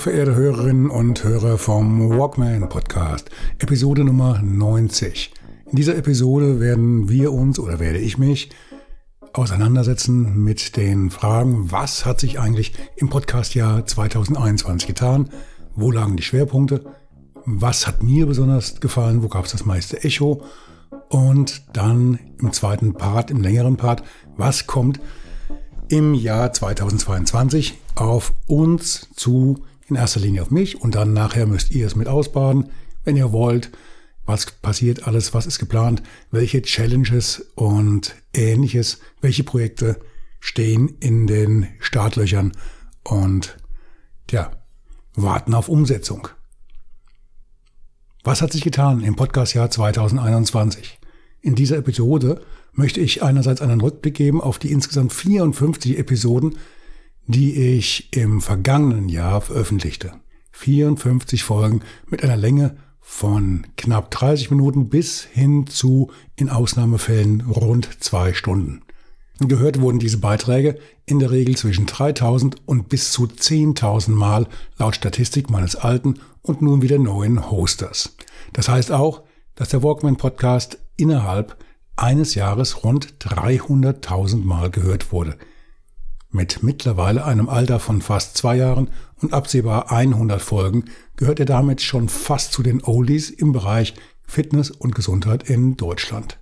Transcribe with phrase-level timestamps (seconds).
[0.00, 3.28] Verehrte Hörerinnen und Hörer vom Walkman Podcast,
[3.58, 5.30] Episode Nummer 90.
[5.66, 8.48] In dieser Episode werden wir uns oder werde ich mich
[9.34, 15.28] auseinandersetzen mit den Fragen, was hat sich eigentlich im Podcastjahr 2021 getan,
[15.74, 16.86] wo lagen die Schwerpunkte,
[17.44, 20.44] was hat mir besonders gefallen, wo gab es das meiste Echo?
[21.10, 24.02] Und dann im zweiten Part, im längeren Part,
[24.38, 24.98] was kommt
[25.90, 31.70] im Jahr 2022 auf uns zu, in erster Linie auf mich und dann nachher müsst
[31.70, 32.70] ihr es mit ausbaden,
[33.04, 33.70] wenn ihr wollt.
[34.26, 40.00] Was passiert alles, was ist geplant, welche Challenges und ähnliches, welche Projekte
[40.38, 42.52] stehen in den Startlöchern
[43.02, 43.56] und
[44.30, 44.52] ja,
[45.14, 46.28] warten auf Umsetzung.
[48.22, 50.98] Was hat sich getan im Podcastjahr 2021?
[51.40, 56.56] In dieser Episode möchte ich einerseits einen Rückblick geben auf die insgesamt 54 Episoden,
[57.30, 60.12] die ich im vergangenen Jahr veröffentlichte.
[60.52, 67.88] 54 Folgen mit einer Länge von knapp 30 Minuten bis hin zu, in Ausnahmefällen, rund
[68.02, 68.82] zwei Stunden.
[69.40, 74.96] Gehört wurden diese Beiträge in der Regel zwischen 3000 und bis zu 10.000 Mal laut
[74.96, 78.16] Statistik meines alten und nun wieder neuen Hosters.
[78.52, 79.22] Das heißt auch,
[79.54, 81.56] dass der Walkman Podcast innerhalb
[81.96, 85.36] eines Jahres rund 300.000 Mal gehört wurde.
[86.32, 90.84] Mit mittlerweile einem Alter von fast zwei Jahren und absehbar 100 Folgen
[91.16, 96.38] gehört er damit schon fast zu den Oldies im Bereich Fitness und Gesundheit in Deutschland.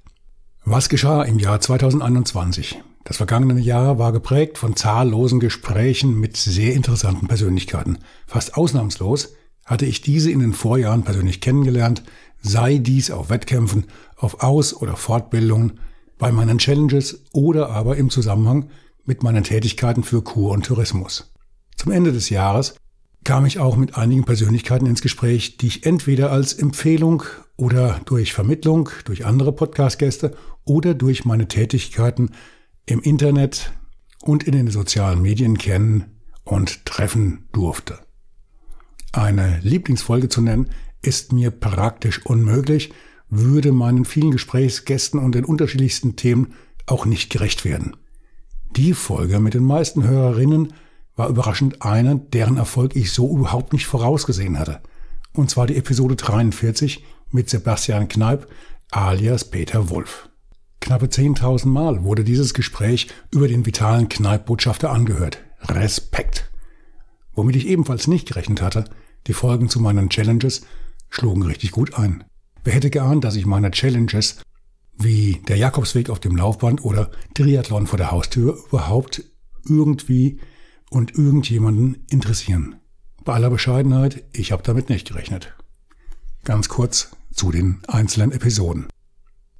[0.62, 2.82] Was geschah im Jahr 2021?
[3.04, 7.96] Das vergangene Jahr war geprägt von zahllosen Gesprächen mit sehr interessanten Persönlichkeiten.
[8.26, 9.32] Fast ausnahmslos
[9.64, 12.02] hatte ich diese in den Vorjahren persönlich kennengelernt,
[12.42, 13.86] sei dies auf Wettkämpfen,
[14.16, 15.80] auf Aus- oder Fortbildungen,
[16.18, 18.68] bei meinen Challenges oder aber im Zusammenhang
[19.08, 21.32] mit meinen Tätigkeiten für Kur und Tourismus.
[21.76, 22.74] Zum Ende des Jahres
[23.24, 27.22] kam ich auch mit einigen Persönlichkeiten ins Gespräch, die ich entweder als Empfehlung
[27.56, 32.32] oder durch Vermittlung, durch andere Podcast-Gäste oder durch meine Tätigkeiten
[32.84, 33.72] im Internet
[34.20, 37.98] und in den sozialen Medien kennen und treffen durfte.
[39.12, 40.68] Eine Lieblingsfolge zu nennen
[41.00, 42.92] ist mir praktisch unmöglich,
[43.30, 46.52] würde meinen vielen Gesprächsgästen und den unterschiedlichsten Themen
[46.84, 47.96] auch nicht gerecht werden.
[48.76, 50.72] Die Folge mit den meisten Hörerinnen
[51.16, 54.80] war überraschend eine, deren Erfolg ich so überhaupt nicht vorausgesehen hatte.
[55.32, 58.48] Und zwar die Episode 43 mit Sebastian Kneip
[58.90, 60.28] alias Peter Wolf.
[60.80, 65.38] Knappe 10.000 Mal wurde dieses Gespräch über den vitalen Kneipp-Botschafter angehört.
[65.62, 66.50] Respekt!
[67.34, 68.84] Womit ich ebenfalls nicht gerechnet hatte,
[69.26, 70.62] die Folgen zu meinen Challenges
[71.10, 72.24] schlugen richtig gut ein.
[72.64, 74.40] Wer hätte geahnt, dass ich meine Challenges
[74.98, 79.24] wie der Jakobsweg auf dem Laufband oder Triathlon vor der Haustür überhaupt
[79.64, 80.40] irgendwie
[80.90, 82.76] und irgendjemanden interessieren.
[83.24, 85.54] Bei aller Bescheidenheit, ich habe damit nicht gerechnet.
[86.44, 88.88] Ganz kurz zu den einzelnen Episoden.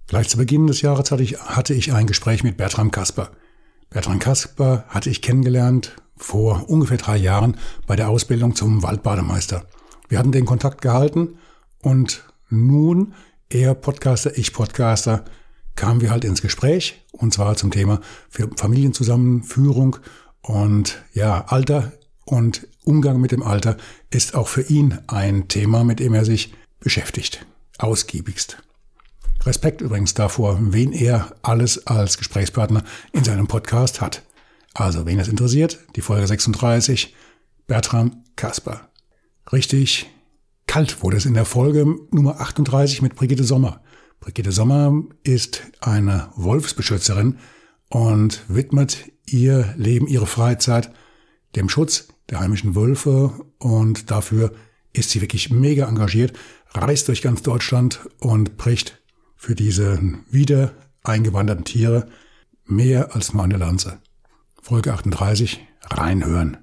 [0.06, 3.30] Gleich zu Beginn des Jahres hatte ich, hatte ich ein Gespräch mit Bertram Kasper.
[3.90, 7.56] Bertram Kasper hatte ich kennengelernt vor ungefähr drei Jahren
[7.86, 9.66] bei der Ausbildung zum Waldbademeister.
[10.08, 11.38] Wir hatten den Kontakt gehalten
[11.82, 13.14] und nun,
[13.50, 15.24] er Podcaster, ich Podcaster,
[15.74, 18.00] kamen wir halt ins Gespräch und zwar zum Thema
[18.56, 19.96] Familienzusammenführung
[20.42, 21.92] und ja, Alter
[22.24, 23.76] und Umgang mit dem Alter
[24.10, 27.46] ist auch für ihn ein Thema, mit dem er sich beschäftigt.
[27.78, 28.58] Ausgiebigst.
[29.44, 34.22] Respekt übrigens davor, wen er alles als Gesprächspartner in seinem Podcast hat.
[34.74, 37.14] Also, wen es interessiert, die Folge 36,
[37.66, 38.88] Bertram Kasper.
[39.52, 40.10] Richtig
[40.68, 43.80] kalt wurde es in der Folge Nummer 38 mit Brigitte Sommer.
[44.20, 47.38] Brigitte Sommer ist eine Wolfsbeschützerin
[47.88, 50.92] und widmet ihr Leben, ihre Freizeit
[51.56, 54.52] dem Schutz der heimischen Wölfe und dafür
[54.92, 56.34] ist sie wirklich mega engagiert,
[56.74, 59.00] reist durch ganz Deutschland und bricht
[59.36, 59.98] für diese
[60.30, 62.08] wieder eingewanderten Tiere
[62.66, 64.00] mehr als nur eine Lanze.
[64.60, 66.58] Folge 38, reinhören.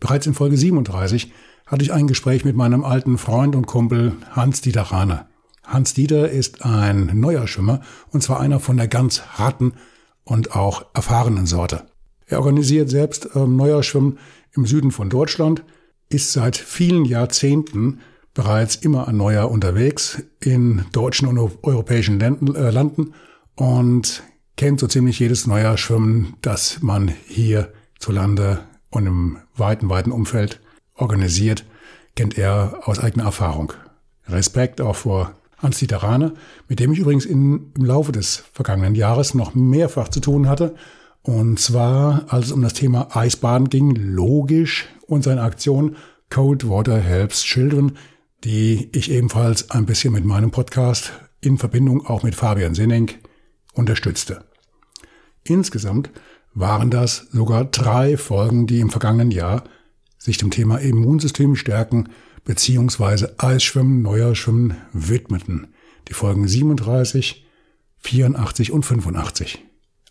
[0.00, 1.30] Bereits in Folge 37
[1.66, 5.28] hatte ich ein Gespräch mit meinem alten Freund und Kumpel Hans-Dieter Rahner.
[5.62, 7.80] Hans-Dieter ist ein neuer Schwimmer
[8.10, 9.72] und zwar einer von der ganz harten
[10.24, 11.86] und auch erfahrenen Sorte.
[12.26, 14.18] Er organisiert selbst ähm, Neuerschwimmen
[14.52, 15.64] im Süden von Deutschland,
[16.08, 18.00] ist seit vielen Jahrzehnten
[18.34, 23.14] bereits immer ein neuer unterwegs in deutschen und europäischen äh, Landen
[23.54, 24.22] und
[24.56, 30.12] kennt so ziemlich jedes neue Schwimmen, das man hier zu Lande und im weiten, weiten
[30.12, 30.60] Umfeld
[30.96, 31.64] organisiert,
[32.16, 33.72] kennt er aus eigener Erfahrung.
[34.26, 36.34] Respekt auch vor Hans-Dieter Rahne,
[36.68, 40.74] mit dem ich übrigens in, im Laufe des vergangenen Jahres noch mehrfach zu tun hatte.
[41.22, 45.96] Und zwar, als es um das Thema Eisbaden ging, logisch und seine Aktion
[46.30, 47.96] Cold Water Helps Children,
[48.44, 53.10] die ich ebenfalls ein bisschen mit meinem Podcast in Verbindung auch mit Fabian Sinning
[53.72, 54.44] unterstützte.
[55.44, 56.10] Insgesamt
[56.54, 59.64] waren das sogar drei Folgen, die im vergangenen Jahr
[60.24, 62.08] sich dem Thema Immunsystem stärken
[62.46, 63.26] bzw.
[63.36, 65.74] Eisschwimmen, neuer Schwimmen widmeten.
[66.08, 67.46] Die Folgen 37,
[67.98, 69.62] 84 und 85.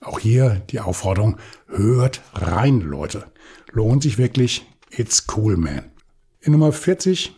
[0.02, 1.38] Auch hier die Aufforderung,
[1.68, 3.26] hört rein, Leute.
[3.72, 4.68] Lohnt sich wirklich.
[4.92, 5.86] It's cool, man.
[6.42, 7.36] In Nummer 40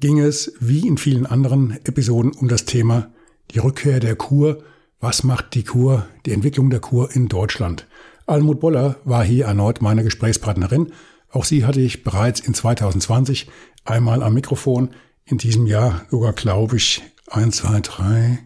[0.00, 3.12] ging es, wie in vielen anderen Episoden, um das Thema
[3.50, 4.62] die Rückkehr der Kur.
[4.98, 7.86] Was macht die Kur, die Entwicklung der Kur in Deutschland?
[8.26, 10.90] Almut Boller war hier erneut meine Gesprächspartnerin.
[11.34, 13.48] Auch sie hatte ich bereits in 2020
[13.84, 14.90] einmal am Mikrofon.
[15.24, 18.38] In diesem Jahr sogar, glaube ich, ein, zwei, drei,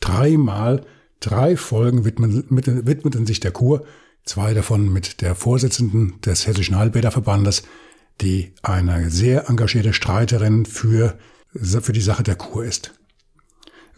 [0.00, 0.84] dreimal,
[1.20, 3.84] drei Folgen widmeten, widmeten sich der Kur.
[4.24, 7.62] Zwei davon mit der Vorsitzenden des Hessischen Heilbäderverbandes,
[8.20, 11.16] die eine sehr engagierte Streiterin für,
[11.54, 12.92] für die Sache der Kur ist.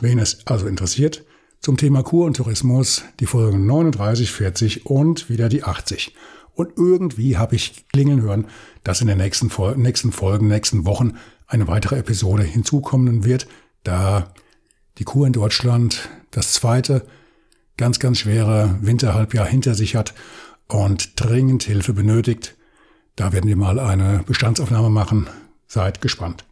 [0.01, 1.25] Wen es also interessiert,
[1.61, 6.13] zum Thema Kur und Tourismus die Folgen 39, 40 und wieder die 80.
[6.55, 8.47] Und irgendwie habe ich klingeln hören,
[8.85, 11.17] dass in den nächsten, Fol nächsten Folgen, nächsten Wochen
[11.47, 13.47] eine weitere Episode hinzukommen wird,
[13.85, 14.33] da
[14.99, 17.07] die Kur in Deutschland das zweite
[17.77, 20.15] ganz, ganz schwere Winterhalbjahr hinter sich hat
[20.69, 22.55] und dringend Hilfe benötigt.
[23.17, 25.29] Da werden wir mal eine Bestandsaufnahme machen.
[25.67, 26.45] Seid gespannt.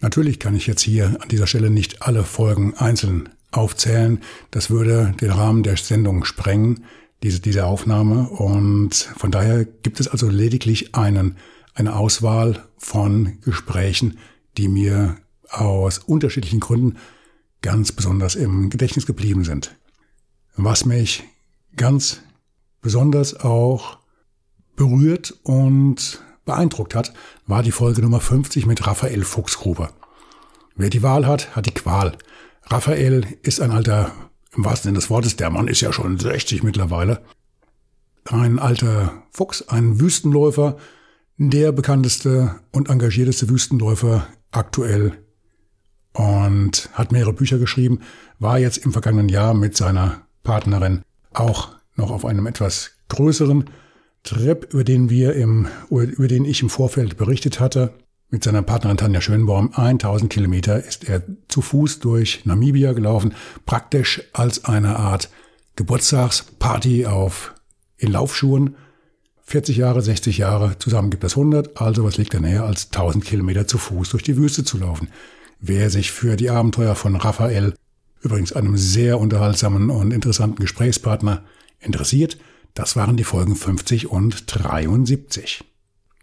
[0.00, 4.20] Natürlich kann ich jetzt hier an dieser Stelle nicht alle Folgen einzeln aufzählen.
[4.50, 6.84] Das würde den Rahmen der Sendung sprengen,
[7.22, 8.28] diese, diese Aufnahme.
[8.28, 11.36] Und von daher gibt es also lediglich einen,
[11.74, 14.18] eine Auswahl von Gesprächen,
[14.56, 15.16] die mir
[15.48, 16.98] aus unterschiedlichen Gründen
[17.62, 19.76] ganz besonders im Gedächtnis geblieben sind.
[20.56, 21.24] Was mich
[21.76, 22.20] ganz
[22.80, 23.98] besonders auch
[24.76, 27.14] berührt und beeindruckt hat,
[27.46, 29.92] war die Folge Nummer 50 mit Raphael Fuchsgruber.
[30.74, 32.16] Wer die Wahl hat, hat die Qual.
[32.64, 34.12] Raphael ist ein alter,
[34.56, 37.22] im wahrsten Sinne des Wortes, der Mann ist ja schon 60 mittlerweile.
[38.24, 40.76] Ein alter Fuchs, ein Wüstenläufer,
[41.38, 45.18] der bekannteste und engagierteste Wüstenläufer aktuell
[46.12, 48.00] und hat mehrere Bücher geschrieben,
[48.38, 51.02] war jetzt im vergangenen Jahr mit seiner Partnerin
[51.32, 53.70] auch noch auf einem etwas größeren
[54.22, 57.94] Trip, über den wir im, über den ich im Vorfeld berichtet hatte.
[58.32, 63.34] Mit seiner Partnerin Tanja Schönbaum 1000 Kilometer ist er zu Fuß durch Namibia gelaufen,
[63.66, 65.28] praktisch als eine Art
[65.76, 67.52] Geburtstagsparty auf
[67.98, 68.76] in Laufschuhen.
[69.42, 73.22] 40 Jahre, 60 Jahre, zusammen gibt es 100, also was liegt da näher als 1000
[73.22, 75.08] Kilometer zu Fuß durch die Wüste zu laufen.
[75.60, 77.74] Wer sich für die Abenteuer von Raphael,
[78.22, 81.44] übrigens einem sehr unterhaltsamen und interessanten Gesprächspartner,
[81.80, 82.38] interessiert,
[82.72, 85.64] das waren die Folgen 50 und 73.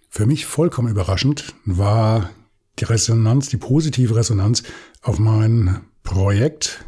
[0.09, 2.31] Für mich vollkommen überraschend war
[2.79, 4.63] die Resonanz, die positive Resonanz
[5.03, 6.83] auf mein Projekt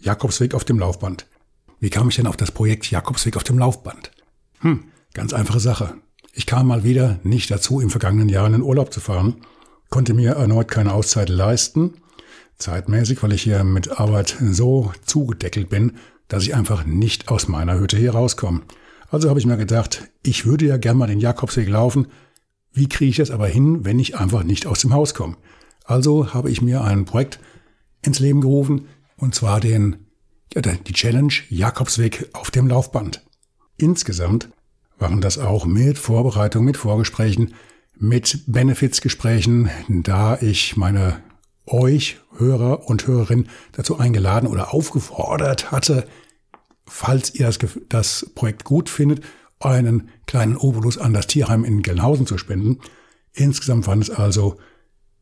[0.00, 1.26] Jakobsweg auf dem Laufband.
[1.80, 4.10] Wie kam ich denn auf das Projekt Jakobsweg auf dem Laufband?
[4.60, 5.94] Hm, ganz einfache Sache.
[6.32, 9.36] Ich kam mal wieder nicht dazu, im vergangenen Jahr in den Urlaub zu fahren,
[9.90, 11.98] konnte mir erneut keine Auszeit leisten,
[12.56, 15.98] zeitmäßig, weil ich hier mit Arbeit so zugedeckelt bin,
[16.28, 18.62] dass ich einfach nicht aus meiner Hütte hier rauskomme.
[19.10, 22.06] Also habe ich mir gedacht, ich würde ja gern mal den Jakobsweg laufen,
[22.72, 25.36] wie kriege ich das aber hin, wenn ich einfach nicht aus dem Haus komme?
[25.84, 27.38] Also habe ich mir ein Projekt
[28.02, 30.06] ins Leben gerufen, und zwar den,
[30.54, 33.22] ja, die Challenge Jakobsweg auf dem Laufband.
[33.76, 34.48] Insgesamt
[34.98, 37.54] waren das auch mit Vorbereitung, mit Vorgesprächen,
[37.98, 41.22] mit Benefits-Gesprächen, da ich meine
[41.66, 46.06] euch, Hörer und Hörerinnen, dazu eingeladen oder aufgefordert hatte,
[46.86, 49.22] falls ihr das, das Projekt gut findet,
[49.60, 52.78] einen kleinen Obolus an das Tierheim in Gelnhausen zu spenden.
[53.34, 54.56] Insgesamt waren es also,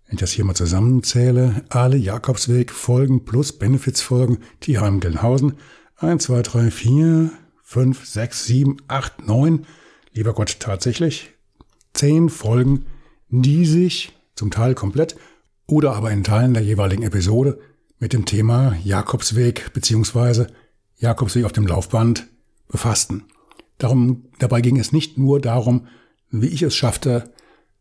[0.06, 5.54] wenn ich das hier mal zusammenzähle, alle Jakobsweg-Folgen plus Benefits-Folgen Tierheim Gelnhausen.
[5.96, 9.66] 1, 2, 3, 4, 5, 6, 7, 8, 9.
[10.12, 11.32] Lieber Gott, tatsächlich
[11.92, 12.86] zehn Folgen,
[13.30, 15.16] die sich zum Teil komplett
[15.66, 17.58] oder aber in Teilen der jeweiligen Episode
[17.98, 20.46] mit dem Thema Jakobsweg bzw.
[20.98, 22.28] Jakobsweg auf dem Laufband
[22.68, 23.24] befassten.
[23.80, 25.86] Darum, dabei ging es nicht nur darum,
[26.30, 27.30] wie ich es schaffte,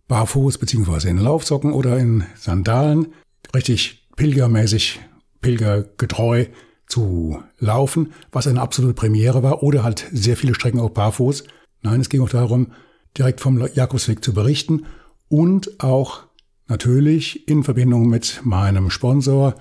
[0.07, 3.13] barfuß beziehungsweise in Laufsocken oder in Sandalen
[3.53, 5.01] richtig pilgermäßig,
[5.41, 6.45] pilgergetreu
[6.87, 11.43] zu laufen, was eine absolute Premiere war, oder halt sehr viele Strecken auch barfuß.
[11.83, 12.71] Nein, es ging auch darum,
[13.17, 14.85] direkt vom Jakobsweg zu berichten
[15.27, 16.23] und auch
[16.67, 19.55] natürlich in Verbindung mit meinem Sponsor,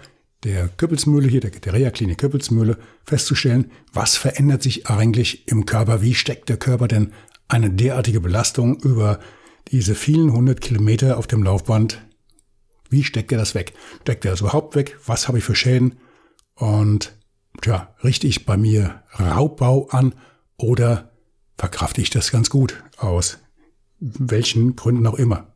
[0.45, 6.49] der Köppelsmühle hier, der, Reha-Klinik Köppelsmühle, festzustellen, was verändert sich eigentlich im Körper, wie steckt
[6.49, 7.13] der Körper denn
[7.49, 9.19] eine derartige Belastung über
[9.71, 12.01] diese vielen hundert Kilometer auf dem Laufband,
[12.91, 13.75] wie steckt er das weg?
[14.03, 14.99] Steckt er das überhaupt weg?
[15.05, 15.99] Was habe ich für Schäden?
[16.55, 17.15] Und
[17.61, 20.15] tja, richte ich bei mir Raubbau an
[20.57, 21.13] oder
[21.57, 23.39] verkrafte ich das ganz gut aus
[24.01, 25.55] welchen Gründen auch immer.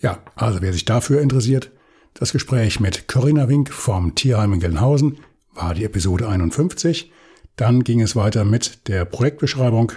[0.00, 1.70] Ja, also wer sich dafür interessiert,
[2.14, 5.18] das Gespräch mit Corinna Wink vom Tierheim in Gelnhausen
[5.54, 7.10] war die Episode 51.
[7.56, 9.92] Dann ging es weiter mit der Projektbeschreibung,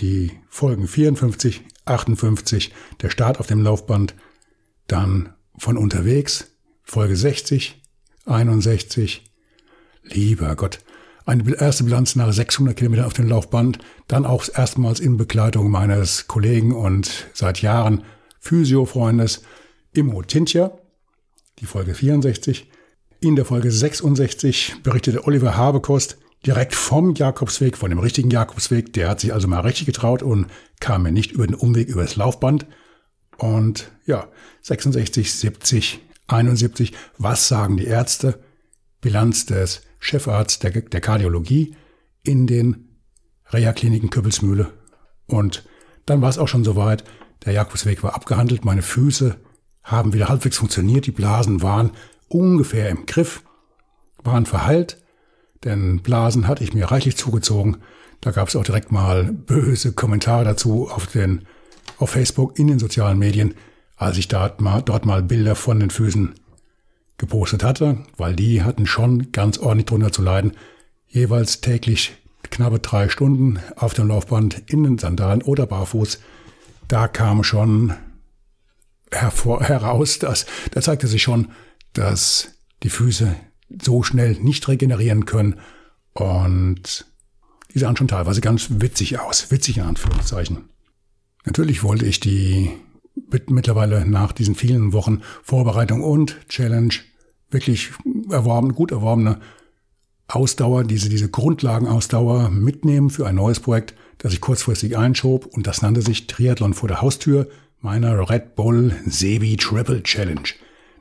[0.00, 4.14] die Folgen 54, 58, der Start auf dem Laufband,
[4.86, 7.80] dann von unterwegs, Folge 60,
[8.26, 9.22] 61,
[10.02, 10.80] lieber Gott,
[11.24, 13.78] eine erste Bilanz nach 600 Kilometern auf dem Laufband,
[14.08, 18.04] dann auch erstmals in Begleitung meines Kollegen und seit Jahren
[18.40, 19.42] Physiofreundes
[19.92, 20.72] Immo Tintja,
[21.58, 22.70] die Folge 64.
[23.20, 28.92] In der Folge 66 berichtete Oliver Habekost direkt vom Jakobsweg, von dem richtigen Jakobsweg.
[28.92, 30.46] Der hat sich also mal richtig getraut und
[30.80, 32.66] kam mir nicht über den Umweg übers Laufband.
[33.38, 34.28] Und ja,
[34.62, 38.40] 66, 70, 71, was sagen die Ärzte?
[39.00, 41.76] Bilanz des Chefarzt der, der Kardiologie
[42.22, 42.98] in den
[43.50, 44.72] Reha-Kliniken Köppelsmühle.
[45.26, 45.64] Und
[46.06, 47.04] dann war es auch schon soweit.
[47.44, 48.64] Der Jakobsweg war abgehandelt.
[48.64, 49.36] Meine Füße
[49.84, 51.06] haben wieder halbwegs funktioniert.
[51.06, 51.90] Die Blasen waren
[52.28, 53.42] ungefähr im Griff,
[54.22, 54.98] waren verheilt.
[55.64, 57.78] Denn Blasen hatte ich mir reichlich zugezogen.
[58.20, 61.42] Da gab es auch direkt mal böse Kommentare dazu auf, den,
[61.98, 63.54] auf Facebook, in den sozialen Medien,
[63.96, 66.34] als ich dort mal, dort mal Bilder von den Füßen
[67.18, 70.52] gepostet hatte, weil die hatten schon ganz ordentlich drunter zu leiden.
[71.08, 72.16] Jeweils täglich
[72.50, 76.20] knappe drei Stunden auf dem Laufband in den Sandalen oder barfuß.
[76.88, 77.94] Da kam schon
[79.22, 81.48] hervor, heraus, dass, da zeigte sich schon,
[81.92, 83.34] dass die Füße
[83.80, 85.60] so schnell nicht regenerieren können.
[86.12, 87.06] Und
[87.72, 90.68] die sahen schon teilweise ganz witzig aus, witzig in Anführungszeichen.
[91.44, 92.70] Natürlich wollte ich die
[93.48, 96.94] mittlerweile nach diesen vielen Wochen Vorbereitung und Challenge
[97.50, 97.90] wirklich
[98.30, 99.40] erworben, gut erworbene
[100.28, 105.46] Ausdauer, diese, diese Grundlagenausdauer mitnehmen für ein neues Projekt, das ich kurzfristig einschob.
[105.46, 107.48] Und das nannte sich Triathlon vor der Haustür
[107.82, 110.48] meiner Red Bull Sebi Triple Challenge.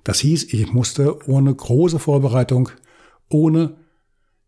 [0.03, 2.69] Das hieß, ich musste ohne große Vorbereitung,
[3.29, 3.77] ohne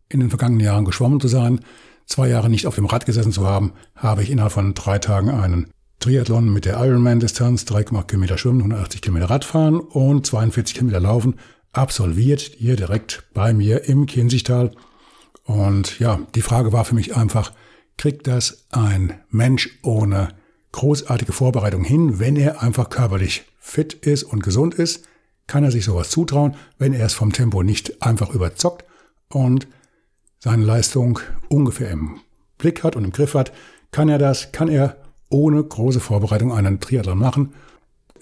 [0.08, 1.60] in den vergangenen Jahren geschwommen zu sein,
[2.06, 5.30] zwei Jahre nicht auf dem Rad gesessen zu haben, habe ich innerhalb von drei Tagen
[5.30, 11.36] einen Triathlon mit der Ironman-Distanz, 3,8 Kilometer schwimmen, 180 Kilometer Radfahren und 42 Kilometer laufen
[11.72, 14.72] absolviert, hier direkt bei mir im Kinzigtal.
[15.44, 17.52] Und ja, die Frage war für mich einfach,
[17.96, 20.28] kriegt das ein Mensch ohne
[20.74, 25.06] großartige Vorbereitung hin, wenn er einfach körperlich fit ist und gesund ist?
[25.46, 28.84] Kann er sich sowas zutrauen, wenn er es vom Tempo nicht einfach überzockt
[29.28, 29.68] und
[30.40, 32.20] seine Leistung ungefähr im
[32.58, 33.52] Blick hat und im Griff hat?
[33.92, 34.52] Kann er das?
[34.52, 34.96] Kann er
[35.28, 37.54] ohne große Vorbereitung einen Triathlon machen?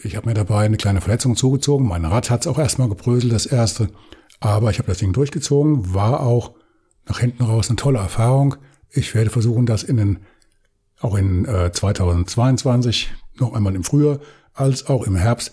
[0.02, 1.86] Ich habe mir dabei eine kleine Verletzung zugezogen.
[1.88, 3.88] Mein Rad hat es auch erstmal gebröselt, das erste.
[4.40, 6.52] Aber ich habe das Ding durchgezogen, war auch
[7.06, 8.56] nach hinten raus eine tolle Erfahrung.
[8.90, 10.18] Ich werde versuchen, das in den,
[11.02, 14.20] auch in äh, 2022, noch einmal im Frühjahr,
[14.54, 15.52] als auch im Herbst,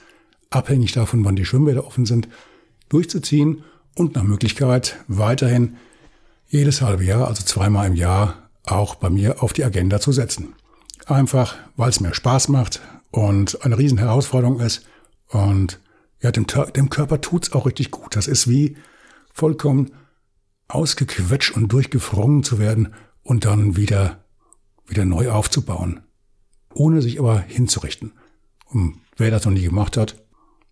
[0.49, 2.27] abhängig davon, wann die Schwimmbäder offen sind,
[2.89, 3.63] durchzuziehen
[3.95, 5.77] und nach Möglichkeit weiterhin
[6.47, 10.55] jedes halbe Jahr, also zweimal im Jahr, auch bei mir auf die Agenda zu setzen.
[11.05, 14.85] Einfach, weil es mir Spaß macht, und eine riesen Herausforderung ist.
[15.27, 15.79] Und
[16.21, 18.15] ja, dem, dem Körper tut's auch richtig gut.
[18.15, 18.77] Das ist wie
[19.33, 19.91] vollkommen
[20.67, 24.23] ausgequetscht und durchgefroren zu werden und dann wieder,
[24.89, 26.01] wieder neu aufzubauen.
[26.73, 28.13] Ohne sich aber hinzurichten.
[28.65, 30.23] Und wer das noch nie gemacht hat,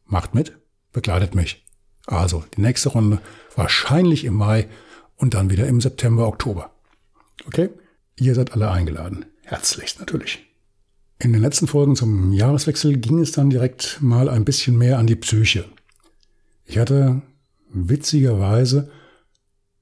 [0.06, 0.58] macht mit,
[0.92, 1.66] begleitet mich.
[2.06, 3.20] Also die nächste Runde
[3.56, 4.68] wahrscheinlich im Mai
[5.16, 6.72] und dann wieder im September, Oktober.
[7.46, 7.70] Okay?
[8.16, 9.26] Ihr seid alle eingeladen.
[9.44, 10.46] Herzlichst natürlich.
[11.20, 15.08] In den letzten Folgen zum Jahreswechsel ging es dann direkt mal ein bisschen mehr an
[15.08, 15.66] die Psyche.
[16.66, 17.22] Ich hatte
[17.70, 18.92] witzigerweise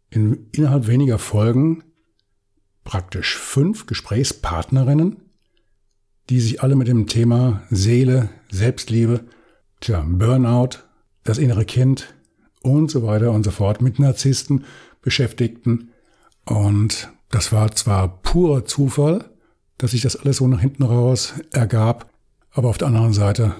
[0.10, 1.84] in, innerhalb weniger Folgen
[2.86, 5.18] praktisch fünf Gesprächspartnerinnen,
[6.30, 9.26] die sich alle mit dem Thema Seele, Selbstliebe,
[9.82, 10.80] tja, Burnout,
[11.24, 12.14] das innere Kind
[12.62, 14.64] und so weiter und so fort mit Narzissten
[15.02, 15.92] beschäftigten.
[16.46, 19.26] Und das war zwar purer Zufall,
[19.78, 22.10] dass sich das alles so nach hinten raus ergab.
[22.52, 23.56] Aber auf der anderen Seite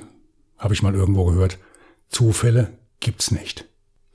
[0.58, 1.60] habe ich mal irgendwo gehört,
[2.08, 3.68] Zufälle gibt's nicht.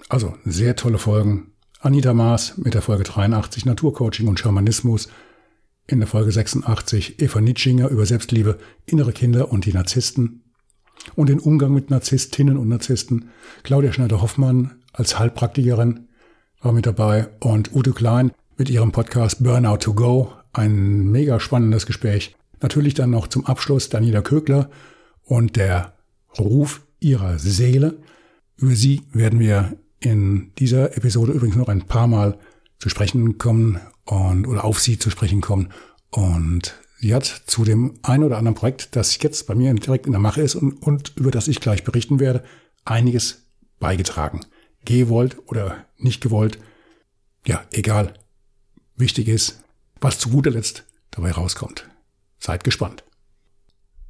[0.09, 1.53] Also sehr tolle Folgen.
[1.83, 5.09] Anita Maas mit der Folge 83 Naturcoaching und Schamanismus.
[5.87, 10.43] In der Folge 86 Eva Nitschinger über Selbstliebe, innere Kinder und die Narzissten.
[11.15, 13.31] Und den Umgang mit Narzisstinnen und Narzissten.
[13.63, 16.09] Claudia Schneider-Hoffmann als Heilpraktikerin
[16.61, 20.33] war mit dabei und Ute Klein mit ihrem Podcast Burnout to Go.
[20.53, 22.37] Ein mega spannendes Gespräch.
[22.61, 24.69] Natürlich dann noch zum Abschluss Daniela Kögler
[25.25, 25.95] und der
[26.39, 27.97] Ruf ihrer Seele.
[28.59, 32.39] Über sie werden wir in dieser Episode übrigens noch ein paar Mal
[32.79, 35.73] zu sprechen kommen und oder auf sie zu sprechen kommen.
[36.11, 40.13] Und sie hat zu dem ein oder anderen Projekt, das jetzt bei mir direkt in
[40.13, 42.43] der Mache ist und, und über das ich gleich berichten werde,
[42.85, 43.47] einiges
[43.79, 44.41] beigetragen.
[44.85, 46.59] Gewollt oder nicht gewollt.
[47.47, 48.15] Ja, egal.
[48.97, 49.63] Wichtig ist,
[50.01, 51.89] was zu guter Letzt dabei rauskommt.
[52.39, 53.05] Seid gespannt.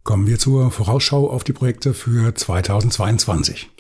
[0.05, 3.71] Kommen wir zur Vorausschau auf die Projekte für 2022.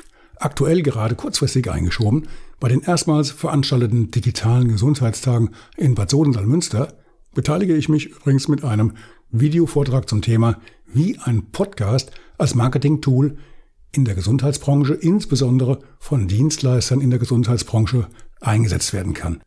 [0.40, 2.26] Aktuell gerade kurzfristig eingeschoben,
[2.60, 6.94] bei den erstmals veranstalteten digitalen Gesundheitstagen in Bad Sodenthal-Münster
[7.34, 8.94] beteilige ich mich übrigens mit einem
[9.30, 10.56] Videovortrag zum Thema,
[10.86, 13.36] wie ein Podcast als Marketing-Tool
[13.92, 18.08] in der Gesundheitsbranche, insbesondere von Dienstleistern in der Gesundheitsbranche,
[18.40, 19.42] eingesetzt werden kann.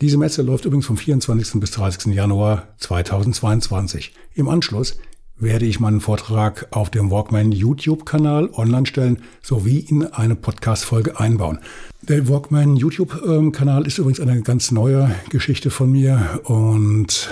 [0.00, 1.60] Diese Messe läuft übrigens vom 24.
[1.60, 2.14] bis 30.
[2.14, 4.14] Januar 2022.
[4.34, 4.96] Im Anschluss
[5.36, 11.58] werde ich meinen Vortrag auf dem Walkman YouTube-Kanal online stellen sowie in eine Podcast-Folge einbauen.
[12.02, 17.30] Der Walkman YouTube-Kanal ist übrigens eine ganz neue Geschichte von mir und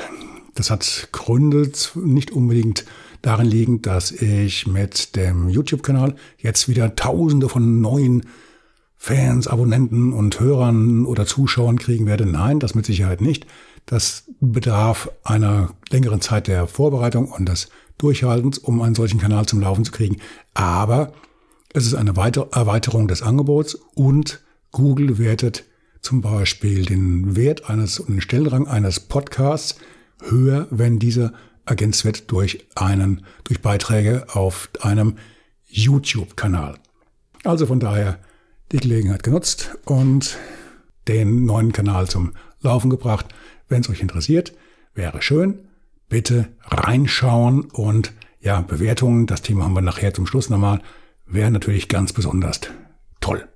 [0.54, 2.84] das hat Gründe nicht unbedingt
[3.22, 8.26] darin liegen, dass ich mit dem YouTube-Kanal jetzt wieder tausende von neuen
[8.96, 12.26] Fans, Abonnenten und Hörern oder Zuschauern kriegen werde.
[12.26, 13.46] Nein, das mit Sicherheit nicht.
[13.86, 17.68] Das bedarf einer längeren Zeit der Vorbereitung und des
[18.02, 20.16] Durchhaltens, um einen solchen Kanal zum Laufen zu kriegen.
[20.54, 21.12] Aber
[21.72, 25.64] es ist eine Erweiterung des Angebots und Google wertet
[26.00, 29.76] zum Beispiel den Wert eines und den Stellenrang eines Podcasts
[30.20, 31.32] höher, wenn dieser
[31.64, 35.16] ergänzt wird durch einen, durch Beiträge auf einem
[35.68, 36.78] YouTube-Kanal.
[37.44, 38.18] Also von daher
[38.72, 40.36] die Gelegenheit genutzt und
[41.08, 43.26] den neuen Kanal zum Laufen gebracht.
[43.68, 44.52] Wenn es euch interessiert,
[44.94, 45.60] wäre schön.
[46.12, 50.82] Bitte reinschauen und ja, Bewertungen, das Thema haben wir nachher zum Schluss nochmal,
[51.24, 52.60] wäre natürlich ganz besonders
[53.22, 53.48] toll.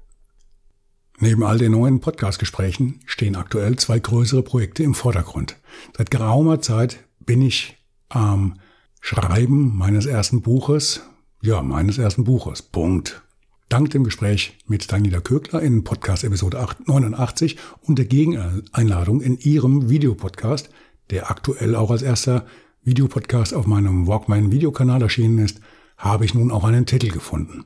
[1.19, 5.59] Neben all den neuen Podcast-Gesprächen stehen aktuell zwei größere Projekte im Vordergrund.
[5.99, 7.77] Seit geraumer Zeit bin ich
[8.09, 8.55] am
[9.03, 11.03] Schreiben meines ersten Buches,
[11.43, 13.23] ja, meines ersten Buches, Punkt.
[13.69, 19.91] Dank dem Gespräch mit Daniela Kögler in Podcast Episode 89 und der Gegeneinladung in ihrem
[19.91, 20.71] Videopodcast,
[21.11, 22.47] der aktuell auch als erster
[22.83, 25.61] Videopodcast auf meinem Walkman Videokanal erschienen ist,
[25.97, 27.65] habe ich nun auch einen Titel gefunden.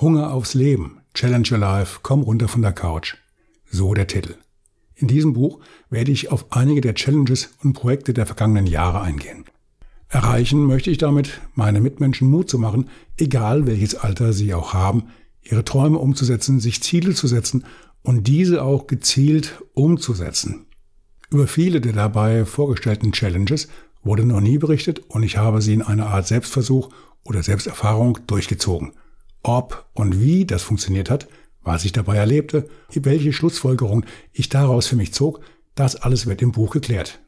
[0.00, 3.16] Hunger aufs Leben, Challenge Your Life, komm runter von der Couch.
[3.70, 4.36] So der Titel.
[4.94, 9.44] In diesem Buch werde ich auf einige der Challenges und Projekte der vergangenen Jahre eingehen.
[10.08, 15.04] Erreichen möchte ich damit, meine Mitmenschen Mut zu machen, egal welches Alter sie auch haben,
[15.42, 17.64] ihre Träume umzusetzen, sich Ziele zu setzen
[18.02, 20.66] und diese auch gezielt umzusetzen.
[21.30, 23.68] Über viele der dabei vorgestellten Challenges
[24.02, 26.90] wurde noch nie berichtet und ich habe sie in einer Art Selbstversuch
[27.22, 28.92] oder Selbsterfahrung durchgezogen.
[29.42, 31.28] Ob und wie das funktioniert hat,
[31.62, 35.40] was ich dabei erlebte, welche Schlussfolgerung ich daraus für mich zog,
[35.74, 37.20] das alles wird im Buch geklärt.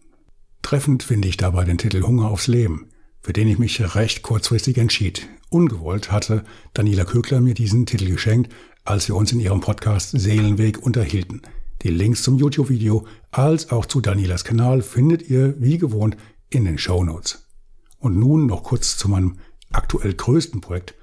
[0.63, 2.89] Treffend finde ich dabei den Titel Hunger aufs Leben,
[3.21, 5.29] für den ich mich recht kurzfristig entschied.
[5.49, 8.53] Ungewollt hatte Daniela Kögler mir diesen Titel geschenkt,
[8.85, 11.43] als wir uns in ihrem Podcast Seelenweg unterhielten.
[11.83, 16.17] Die Links zum YouTube-Video als auch zu Danielas Kanal findet ihr wie gewohnt
[16.49, 17.49] in den Show Notes.
[17.99, 19.39] Und nun noch kurz zu meinem
[19.73, 20.95] aktuell größten Projekt,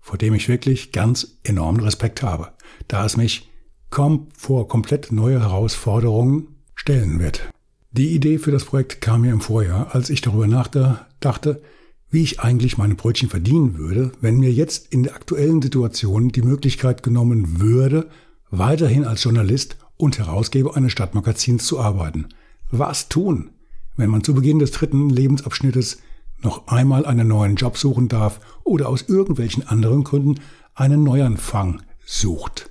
[0.00, 2.48] vor dem ich wirklich ganz enormen Respekt habe,
[2.88, 3.50] da es mich
[3.90, 7.48] kom vor komplett neue Herausforderungen stellen wird.
[7.92, 11.62] Die Idee für das Projekt kam mir im Vorjahr, als ich darüber nachdachte,
[12.10, 16.42] wie ich eigentlich meine Brötchen verdienen würde, wenn mir jetzt in der aktuellen Situation die
[16.42, 18.08] Möglichkeit genommen würde,
[18.50, 22.28] weiterhin als Journalist und Herausgeber eines Stadtmagazins zu arbeiten.
[22.70, 23.50] Was tun,
[23.96, 25.98] wenn man zu Beginn des dritten Lebensabschnittes
[26.42, 30.40] noch einmal einen neuen Job suchen darf oder aus irgendwelchen anderen Gründen
[30.74, 32.70] einen Neuanfang sucht?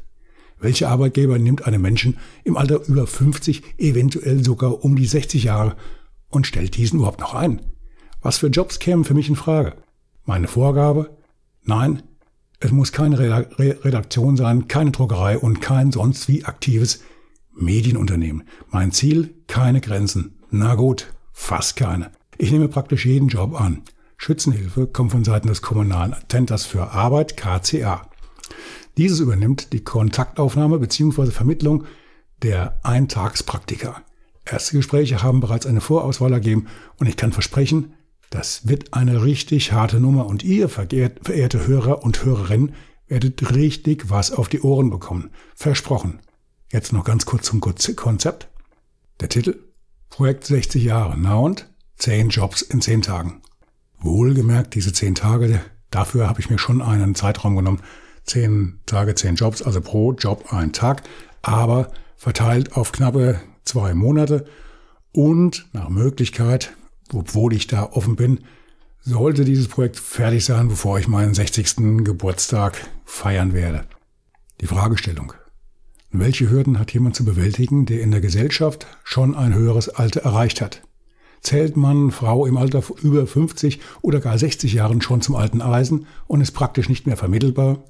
[0.60, 5.76] Welcher Arbeitgeber nimmt einen Menschen im Alter über 50, eventuell sogar um die 60 Jahre
[6.30, 7.62] und stellt diesen überhaupt noch ein?
[8.22, 9.76] Was für Jobs kämen für mich in Frage?
[10.26, 11.18] Meine Vorgabe?
[11.64, 12.04] Nein,
[12.60, 17.02] es muss keine Redaktion sein, keine Druckerei und kein sonst wie aktives
[17.56, 18.44] Medienunternehmen.
[18.70, 19.34] Mein Ziel?
[19.48, 20.40] Keine Grenzen.
[20.50, 22.12] Na gut, fast keine.
[22.38, 23.84] Ich nehme praktisch jeden Job an.
[24.18, 28.08] Schützenhilfe kommt von Seiten des Kommunalen Centers für Arbeit KCA.
[28.98, 31.32] Dieses übernimmt die Kontaktaufnahme bzw.
[31.32, 31.86] Vermittlung
[32.42, 34.02] der Eintagspraktiker.
[34.46, 37.94] Erste Gespräche haben bereits eine Vorauswahl ergeben und ich kann versprechen,
[38.30, 42.74] das wird eine richtig harte Nummer und ihr, verehrte Hörer und Hörerinnen,
[43.08, 45.30] werdet richtig was auf die Ohren bekommen.
[45.56, 46.20] Versprochen.
[46.74, 48.48] Jetzt noch ganz kurz zum Konzept.
[49.20, 49.60] Der Titel
[50.10, 51.16] Projekt 60 Jahre.
[51.20, 51.70] Na und?
[51.98, 53.44] 10 Jobs in 10 Tagen.
[54.00, 57.84] Wohlgemerkt, diese 10 Tage, dafür habe ich mir schon einen Zeitraum genommen.
[58.24, 61.04] 10 Tage, 10 Jobs, also pro Job ein Tag,
[61.44, 64.46] aber verteilt auf knappe zwei Monate
[65.12, 66.76] und nach Möglichkeit,
[67.14, 68.46] obwohl ich da offen bin,
[69.00, 72.04] sollte dieses Projekt fertig sein, bevor ich meinen 60.
[72.04, 73.86] Geburtstag feiern werde.
[74.60, 75.34] Die Fragestellung.
[76.16, 80.62] Welche Hürden hat jemand zu bewältigen, der in der Gesellschaft schon ein höheres Alter erreicht
[80.62, 80.84] hat?
[81.42, 86.06] Zählt man Frau im Alter über 50 oder gar 60 Jahren schon zum alten Eisen
[86.28, 87.84] und ist praktisch nicht mehr vermittelbar?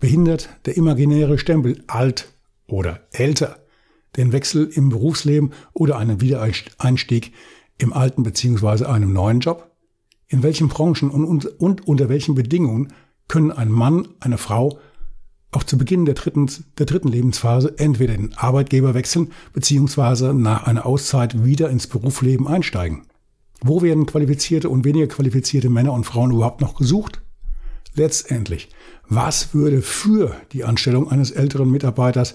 [0.00, 2.32] Behindert der imaginäre Stempel alt
[2.66, 3.58] oder älter
[4.16, 7.34] den Wechsel im Berufsleben oder einen Wiedereinstieg
[7.76, 8.86] im alten bzw.
[8.86, 9.70] einem neuen Job?
[10.26, 12.94] In welchen Branchen und, und, und unter welchen Bedingungen
[13.28, 14.78] können ein Mann, eine Frau
[15.54, 20.32] auch zu Beginn der dritten, der dritten Lebensphase entweder den Arbeitgeber wechseln bzw.
[20.32, 23.02] nach einer Auszeit wieder ins Berufsleben einsteigen?
[23.60, 27.22] Wo werden qualifizierte und weniger qualifizierte Männer und Frauen überhaupt noch gesucht?
[27.94, 28.68] Letztendlich,
[29.08, 32.34] was würde für die Anstellung eines älteren Mitarbeiters,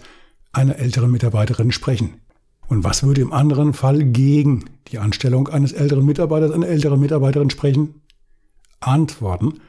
[0.53, 2.15] einer älteren Mitarbeiterin sprechen?
[2.67, 7.49] Und was würde im anderen Fall gegen die Anstellung eines älteren Mitarbeiters, einer älteren Mitarbeiterin
[7.49, 8.01] sprechen?
[8.79, 9.59] Antworten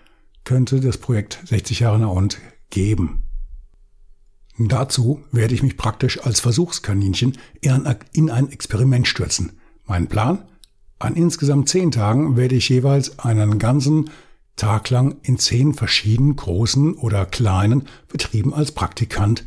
[0.44, 2.38] könnte das Projekt 60 Jahre nach und
[2.70, 3.29] geben.
[4.68, 9.52] Dazu werde ich mich praktisch als Versuchskaninchen in ein Experiment stürzen.
[9.86, 10.44] Mein Plan?
[10.98, 14.10] An insgesamt zehn Tagen werde ich jeweils einen ganzen
[14.56, 19.46] Tag lang in zehn verschiedenen großen oder kleinen Betrieben als Praktikant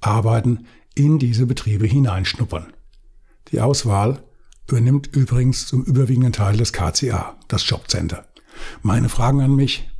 [0.00, 2.72] arbeiten, in diese Betriebe hineinschnuppern.
[3.52, 4.22] Die Auswahl
[4.66, 8.26] übernimmt übrigens zum überwiegenden Teil das KCA, das Jobcenter.
[8.80, 9.90] Meine Fragen an mich,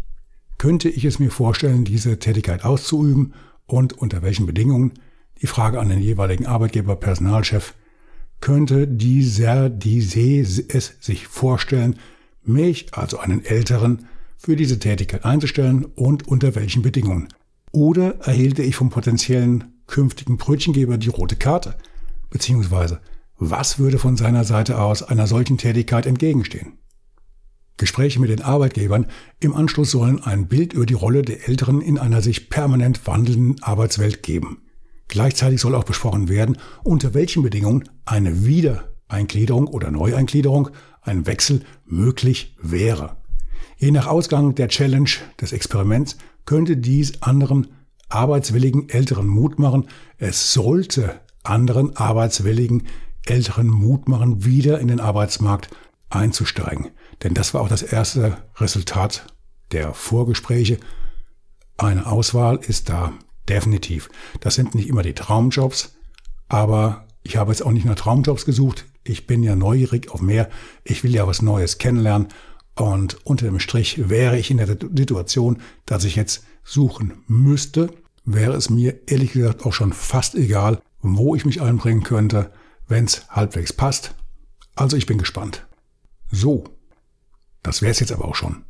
[0.57, 3.35] könnte ich es mir vorstellen, diese Tätigkeit auszuüben
[3.67, 4.95] und unter welchen Bedingungen?
[5.43, 7.75] Die Frage an den jeweiligen Arbeitgeber, Personalchef,
[8.41, 11.99] könnte dieser, diese es sich vorstellen,
[12.43, 17.29] mich, also einen Älteren, für diese Tätigkeit einzustellen und unter welchen Bedingungen?
[17.73, 21.77] Oder erhielte ich vom potenziellen künftigen Brötchengeber die rote Karte?
[22.31, 23.01] Beziehungsweise,
[23.39, 26.79] was würde von seiner Seite aus einer solchen Tätigkeit entgegenstehen?
[27.77, 29.07] Gespräche mit den Arbeitgebern
[29.41, 33.63] im Anschluss sollen ein Bild über die Rolle der Älteren in einer sich permanent wandelnden
[33.63, 34.63] Arbeitswelt geben.
[35.09, 40.71] Gleichzeitig soll auch besprochen werden, unter welchen Bedingungen eine Wiedereingliederung oder Neueingliederung,
[41.03, 43.17] ein Wechsel möglich wäre.
[43.77, 45.11] Je nach Ausgang der Challenge
[45.41, 47.69] des Experiments könnte dies anderen
[48.09, 49.89] arbeitswilligen Älteren Mut machen.
[50.19, 52.85] Es sollte anderen arbeitswilligen
[53.27, 55.71] Älteren Mut machen, wieder in den Arbeitsmarkt
[56.09, 56.91] einzusteigen.
[57.23, 59.27] Denn das war auch das erste Resultat
[59.73, 60.79] der Vorgespräche.
[61.77, 63.13] Eine Auswahl ist da
[63.49, 64.11] definitiv.
[64.41, 65.97] Das sind nicht immer die Traumjobs,
[66.49, 68.87] aber ich habe jetzt auch nicht nach Traumjobs gesucht.
[69.03, 70.49] Ich bin ja neugierig auf mehr.
[70.83, 72.29] Ich will ja was Neues kennenlernen.
[72.75, 77.91] Und unter dem Strich wäre ich in der Situation, dass ich jetzt suchen müsste,
[78.25, 82.51] wäre es mir ehrlich gesagt auch schon fast egal, wo ich mich einbringen könnte
[82.89, 84.15] wenn es halbwegs passt.
[84.75, 85.67] Also ich bin gespannt.
[86.31, 86.65] So,
[87.65, 88.63] das wäre es jetzt aber auch schon.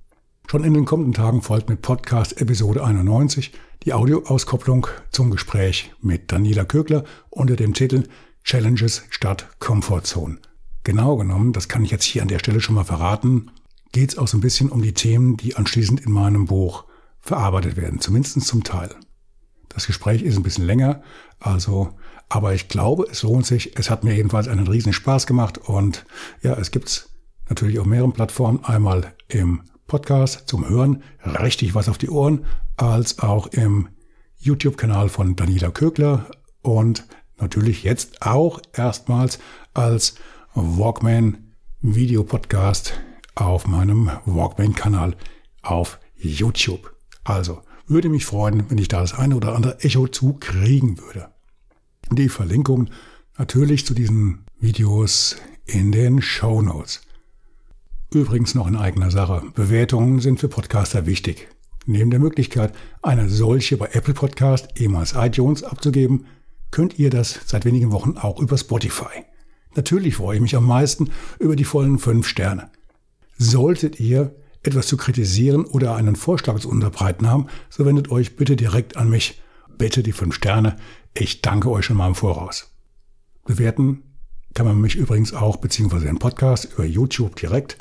[0.50, 3.52] Schon in den kommenden Tagen folgt mit Podcast Episode 91
[3.82, 8.04] die Audioauskopplung zum Gespräch mit Daniela Kögler unter dem Titel
[8.44, 10.38] Challenges statt Comfortzone.
[10.84, 13.50] Genau genommen, das kann ich jetzt hier an der Stelle schon mal verraten,
[13.92, 16.84] geht es auch so ein bisschen um die Themen, die anschließend in meinem Buch
[17.20, 18.94] verarbeitet werden, zumindest zum Teil.
[19.68, 21.02] Das Gespräch ist ein bisschen länger,
[21.40, 21.94] also
[22.28, 23.76] aber ich glaube, es lohnt sich.
[23.78, 25.58] Es hat mir jedenfalls einen riesen Spaß gemacht.
[25.58, 26.04] Und
[26.42, 27.13] ja, es gibt's
[27.48, 28.64] natürlich auf mehreren Plattformen.
[28.64, 33.88] Einmal im Podcast zum Hören, richtig was auf die Ohren, als auch im
[34.38, 36.30] YouTube-Kanal von Daniela Kögler
[36.62, 37.06] und
[37.38, 39.38] natürlich jetzt auch erstmals
[39.72, 40.16] als
[40.54, 42.94] Walkman Videopodcast
[43.34, 45.16] auf meinem Walkman-Kanal
[45.62, 46.94] auf YouTube.
[47.24, 51.28] Also würde mich freuen, wenn ich da das eine oder andere Echo zu kriegen würde
[52.10, 52.90] die Verlinkung
[53.38, 57.02] natürlich zu diesen Videos in den Show Notes.
[58.14, 59.42] Übrigens noch in eigener Sache.
[59.54, 61.48] Bewertungen sind für Podcaster wichtig.
[61.84, 62.72] Neben der Möglichkeit,
[63.02, 66.26] eine solche bei Apple Podcast, ehemals iTunes, abzugeben,
[66.70, 69.24] könnt ihr das seit wenigen Wochen auch über Spotify.
[69.74, 72.70] Natürlich freue ich mich am meisten über die vollen fünf Sterne.
[73.36, 78.54] Solltet ihr etwas zu kritisieren oder einen Vorschlag zu unterbreiten haben, so wendet euch bitte
[78.54, 79.42] direkt an mich.
[79.76, 80.76] Bitte die fünf Sterne.
[81.14, 82.72] Ich danke euch schon mal im Voraus.
[83.44, 84.04] Bewerten
[84.54, 87.76] kann man mich übrigens auch, beziehungsweise den Podcast über YouTube direkt.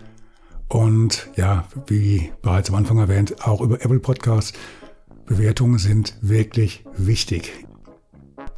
[0.67, 4.54] Und ja, wie bereits am Anfang erwähnt, auch über Apple Podcasts.
[5.26, 7.65] Bewertungen sind wirklich wichtig.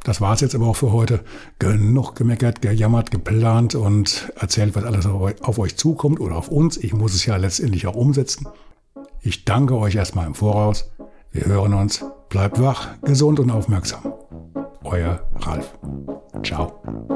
[0.02, 1.20] Das war's jetzt aber auch für heute.
[1.58, 6.76] Genug gemeckert, gejammert, geplant und erzählt, was alles auf euch zukommt oder auf uns.
[6.76, 8.46] Ich muss es ja letztendlich auch umsetzen.
[9.20, 10.92] Ich danke euch erstmal im Voraus.
[11.32, 12.04] Wir hören uns.
[12.28, 14.14] Bleibt wach, gesund und aufmerksam.
[14.84, 15.76] Euer Ralf.
[16.44, 17.15] Ciao.